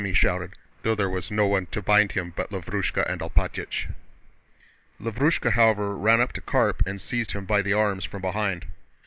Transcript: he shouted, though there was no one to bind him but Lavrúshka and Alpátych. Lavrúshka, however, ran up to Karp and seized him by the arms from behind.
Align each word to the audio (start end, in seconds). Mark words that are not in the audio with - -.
he 0.03 0.13
shouted, 0.13 0.55
though 0.81 0.95
there 0.95 1.07
was 1.11 1.29
no 1.29 1.45
one 1.45 1.67
to 1.67 1.79
bind 1.79 2.13
him 2.13 2.33
but 2.35 2.49
Lavrúshka 2.49 3.07
and 3.07 3.21
Alpátych. 3.21 3.93
Lavrúshka, 4.99 5.51
however, 5.51 5.95
ran 5.95 6.19
up 6.19 6.31
to 6.33 6.41
Karp 6.41 6.81
and 6.87 6.99
seized 6.99 7.33
him 7.33 7.45
by 7.45 7.61
the 7.61 7.73
arms 7.73 8.03
from 8.03 8.23
behind. 8.23 8.65